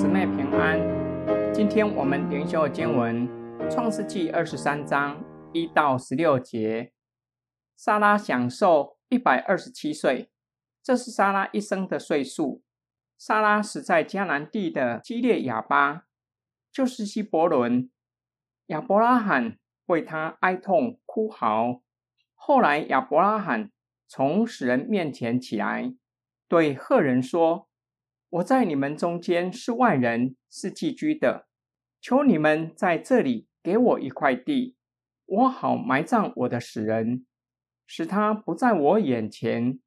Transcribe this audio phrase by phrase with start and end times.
[0.00, 0.80] 姊妹平安。
[1.52, 3.28] 今天我们灵修经文
[3.70, 5.22] 《创世纪》二十三章
[5.52, 6.94] 一到十六节。
[7.76, 10.30] 莎拉享受一百二十七岁，
[10.82, 12.62] 这是莎拉一生的岁数。
[13.18, 16.06] 莎拉死在迦南地的基列亚巴，
[16.72, 17.90] 就是希伯伦。
[18.68, 21.82] 亚伯拉罕为他哀痛哭嚎。
[22.34, 23.70] 后来亚伯拉罕
[24.08, 25.94] 从死人面前起来，
[26.48, 27.68] 对赫人说。
[28.30, 31.48] 我在你们中间是外人，是寄居的。
[32.00, 34.76] 求你们在这里给我一块地，
[35.26, 37.26] 我好埋葬我的死人，
[37.86, 39.80] 使他不在我眼前。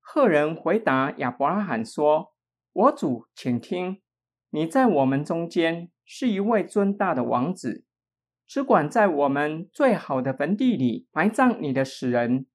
[0.00, 2.34] 赫人回答亚伯拉罕说
[2.74, 4.02] ：“我主，请听，
[4.50, 7.84] 你在我们中间是一位尊大的王子，
[8.46, 12.46] 只管在我们最好的坟地里埋葬你的死人。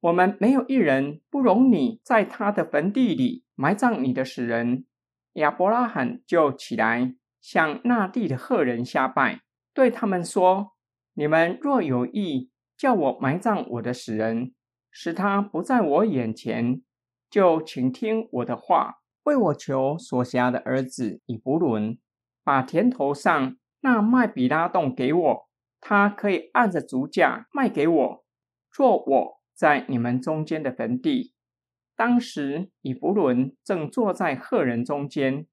[0.00, 4.86] 我们没有一人不容你在他的坟地里。”埋葬你的死人，
[5.34, 9.42] 亚伯拉罕就起来向那地的赫人下拜，
[9.74, 10.72] 对他们说
[11.12, 14.54] ：“你们若有意叫我埋葬我的死人，
[14.90, 16.80] 使他不在我眼前，
[17.28, 21.98] 就请听我的话，为我求所辖的儿子以弗伦，
[22.42, 25.48] 把田头上那麦比拉洞给我，
[25.82, 28.24] 他可以按着足价卖给我，
[28.72, 31.34] 做我在你们中间的坟地。”
[31.94, 35.46] 当时以弗伦正坐在赫人中间，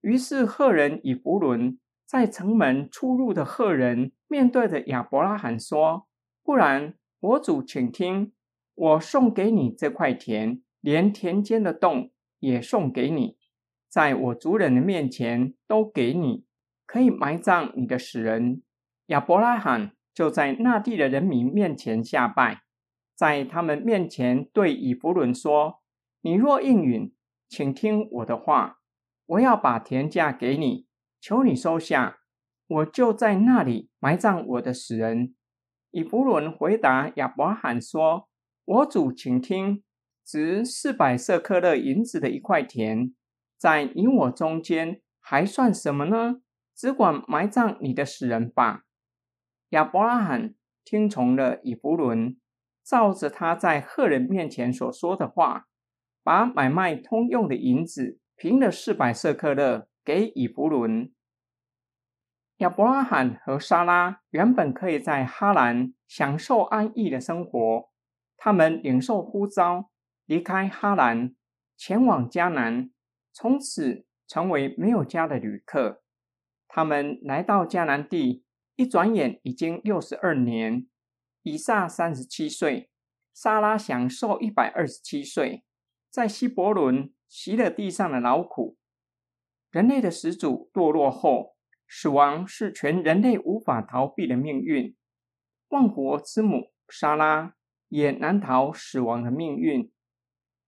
[0.00, 6.08] 于是赫人以弗伦在城门出入的赫人面对着亚伯拉罕说
[6.42, 8.32] ：“不然，我主，请听，
[8.74, 13.36] 我送给你这块田，连田间的洞也送给你，
[13.88, 16.44] 在我族人的面前都给你，
[16.84, 18.62] 可以埋葬你的死人。”
[19.06, 22.65] 亚伯拉罕就在那地的人民面前下拜。
[23.16, 25.80] 在他们面前对以弗伦说
[26.20, 27.14] ：“你若应允，
[27.48, 28.80] 请听我的话，
[29.24, 30.86] 我要把田价给你，
[31.18, 32.18] 求你收下，
[32.66, 35.34] 我就在那里埋葬我的死人。”
[35.92, 38.28] 以弗伦回答亚伯拉罕说
[38.66, 39.82] ：“我主，请听，
[40.22, 43.14] 值四百色克勒银子的一块田，
[43.56, 46.42] 在你我中间还算什么呢？
[46.74, 48.82] 只管埋葬你的死人吧。”
[49.70, 52.36] 亚伯拉罕听从了以弗伦。
[52.86, 55.66] 照着他在赫人面前所说的话，
[56.22, 61.12] 把买卖通用的银子平了四百色克勒给以弗伦。
[62.58, 67.90] 亚伯拉罕和莎拉原本可以在哈兰享受安逸的生活，
[68.36, 69.90] 他们领受呼召，
[70.24, 71.34] 离开哈兰，
[71.76, 72.90] 前往迦南，
[73.32, 76.02] 从此成为没有家的旅客。
[76.68, 78.44] 他们来到迦南地，
[78.76, 80.86] 一转眼已经六十二年。
[81.46, 82.90] 以撒三十七岁，
[83.32, 85.62] 莎拉享受一百二十七岁，
[86.10, 88.76] 在希伯伦习了地上的劳苦。
[89.70, 91.54] 人类的始祖堕落后，
[91.86, 94.96] 死亡是全人类无法逃避的命运。
[95.68, 97.54] 万国之母莎拉
[97.90, 99.92] 也难逃死亡的命运。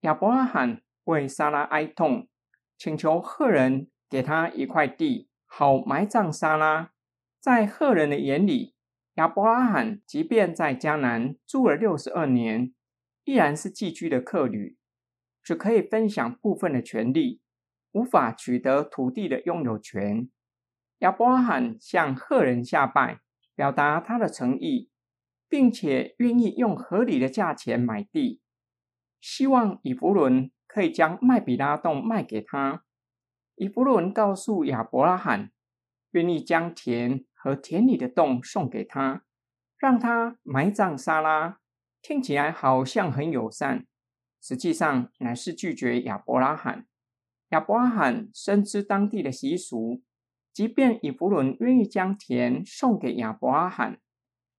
[0.03, 2.28] 亚伯拉罕为莎拉哀痛，
[2.77, 6.93] 请求赫人给他一块地，好埋葬莎拉。
[7.41, 8.77] 在赫人的眼里。
[9.19, 12.73] 亚伯拉罕即便在迦南住了六十二年，
[13.25, 14.77] 依然是寄居的客旅，
[15.43, 17.41] 只可以分享部分的权利，
[17.91, 20.31] 无法取得土地的拥有权。
[20.99, 23.19] 亚伯拉罕向赫人下拜，
[23.56, 24.89] 表达他的诚意，
[25.49, 28.41] 并且愿意用合理的价钱买地，
[29.21, 32.85] 希望以弗伦可以将麦比拉洞卖给他。
[33.56, 35.50] 以弗伦告诉亚伯拉罕，
[36.12, 37.25] 愿意将田。
[37.38, 39.22] 和田里的洞送给他，
[39.78, 41.60] 让他埋葬莎拉，
[42.03, 43.87] 听起来好像很友善，
[44.41, 46.87] 实际上乃是拒绝亚伯拉罕。
[47.50, 50.03] 亚伯拉罕深知当地的习俗，
[50.53, 54.00] 即便以弗伦愿意将田送给亚伯拉罕，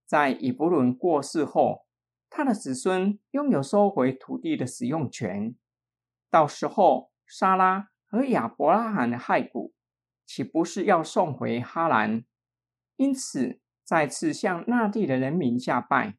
[0.06, 1.84] 在以弗伦过世后，
[2.28, 5.54] 他的子孙拥有收回土地的使用权。
[6.30, 9.72] 到时候，莎拉和亚伯拉罕的骸骨
[10.26, 12.24] 岂不是要送回哈兰？
[13.00, 16.18] 因此，再次向那地的人民下拜，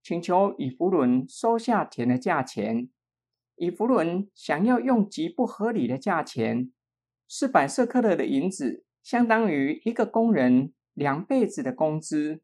[0.00, 2.88] 请求以弗伦收下田的价钱。
[3.56, 6.70] 以弗伦想要用极不合理的价钱，
[7.26, 12.40] 四百色克勒的银子，相当于一个工人两辈子的工资，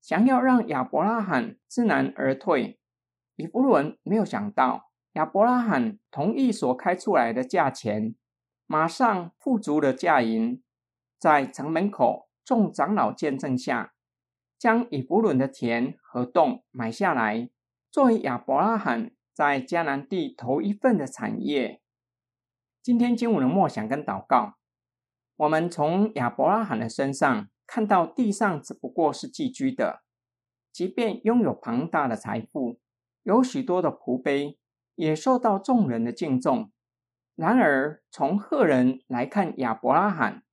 [0.00, 2.80] 想要让亚伯拉罕知难而退。
[3.36, 8.14] 以弗伦没有想到，亚伯拉罕同意所开出来的价钱，
[8.64, 10.62] 马上付足了价银，
[11.18, 12.27] 在城门口。
[12.48, 13.92] 众长老见证下，
[14.56, 17.50] 将以弗伦的田和洞买下来，
[17.90, 21.82] 作为亚伯拉罕在迦南地头一份的产业。
[22.82, 24.54] 今天经文的默想跟祷告，
[25.36, 30.00] 我们从亚伯拉罕的身上看到，地上只不过是寄居的，
[30.72, 32.80] 即便拥有庞大的财富，
[33.24, 34.58] 有许多的仆婢，
[34.94, 36.72] 也受到众人的敬重。
[37.36, 40.44] 然而，从赫人来看亚伯拉罕，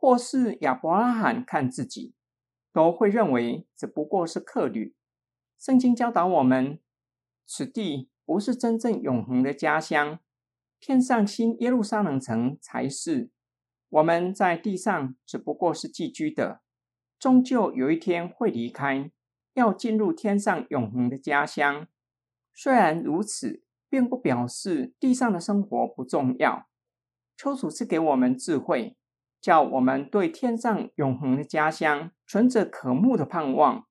[0.00, 2.14] 或是亚伯拉罕看自己，
[2.72, 4.94] 都会认为只不过是客旅。
[5.58, 6.78] 圣经教导我们，
[7.44, 10.20] 此地不是真正永恒的家乡，
[10.78, 13.30] 天上新耶路撒冷城才是。
[13.88, 16.60] 我们在地上只不过是寄居的，
[17.18, 19.10] 终究有一天会离开，
[19.54, 21.88] 要进入天上永恒的家乡。
[22.54, 26.68] 虽然如此，并不表示地上的生活不重要。
[27.36, 28.96] 求主赐给我们智慧，
[29.40, 33.86] 叫我们对天上永恒的家乡存着渴慕的盼望，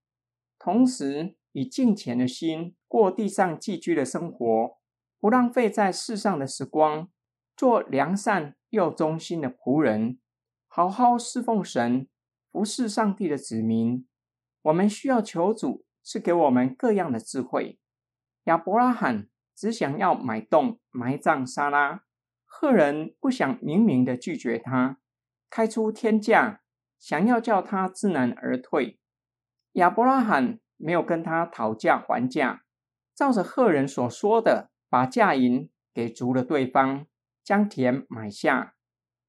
[0.60, 4.78] 同时以敬虔的心过地上寄居的生活，
[5.20, 7.10] 不浪费在世上的时光，
[7.56, 8.56] 做良善。
[8.70, 10.20] 又忠心的仆人，
[10.68, 12.10] 好好侍奉神，
[12.52, 14.06] 服侍上帝的子民。
[14.64, 17.80] 我们需要求主赐给我们各样的智慧。
[18.44, 22.04] 亚伯拉罕只想要买洞埋葬莎拉，
[22.44, 25.00] 赫人不想明明的拒绝他，
[25.50, 26.62] 开出天价，
[27.00, 29.00] 想要叫他知难而退。
[29.74, 32.64] 亚伯拉罕没有跟他讨价还价，
[33.16, 37.06] 照着赫人所说的，把价银给足了对方。
[37.44, 38.76] 将田买下，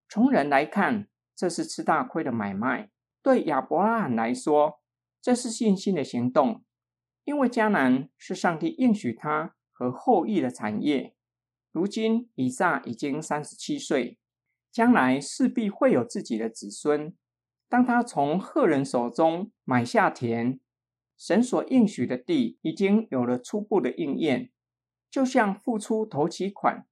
[0.08, 1.06] 从人来看，
[1.36, 2.88] 这是吃大亏的买卖；
[3.22, 4.80] 对亚伯拉罕来说，
[5.22, 6.64] 这是信心的行动，
[7.22, 11.14] 因为迦南是上帝应许他和后裔的产业。
[11.70, 14.18] 如今以撒已经三十七岁，
[14.70, 17.14] 将来势必会有自己的子孙。
[17.68, 20.58] 当他从赫人手中买下田，
[21.16, 24.50] 神所应许的地已经有了初步的应验，
[25.10, 26.86] 就像付出头期款。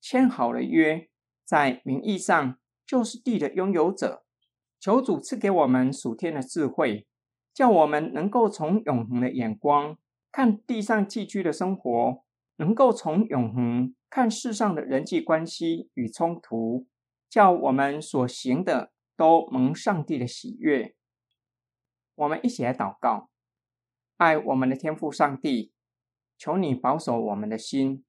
[0.00, 1.08] 签好了约，
[1.44, 4.24] 在名义上就是地的拥有者。
[4.78, 7.06] 求主赐给我们属天的智慧，
[7.52, 9.98] 叫我们能够从永恒的眼光
[10.32, 12.24] 看地上寄居的生活，
[12.56, 16.86] 能够从永恒看世上的人际关系与冲突，
[17.30, 20.96] 叫我们所行的都蒙上帝的喜悦。
[22.16, 23.30] 我们一起来祷告：
[24.16, 25.72] 爱我们的天父上帝，
[26.36, 28.04] 求你保守我们的心。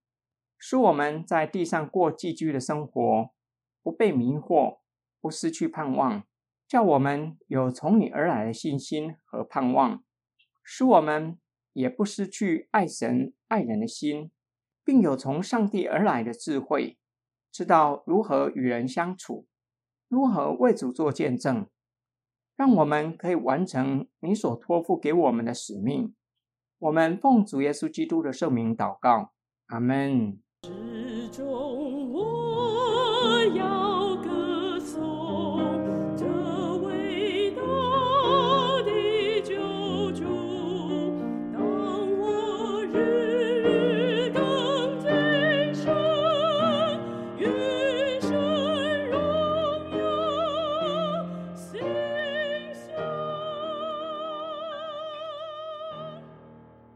[0.58, 3.32] 使我们在地上过寄居的生活，
[3.82, 4.80] 不被迷惑，
[5.20, 6.24] 不失去盼望，
[6.68, 10.04] 叫我们有从你而来的信心和盼望，
[10.64, 11.40] 使我们
[11.74, 14.32] 也不失去爱神爱人的心，
[14.84, 17.00] 并有从上帝而来的智慧，
[17.52, 19.46] 知道如何与人相处，
[20.08, 21.68] 如何为主做见证，
[22.56, 26.16] 让我们可以完成你所托付给我们的使命。
[26.80, 29.34] 我们奉主耶稣基督的圣名祷告，
[29.68, 30.40] 阿门。
[30.64, 33.91] 始终我要。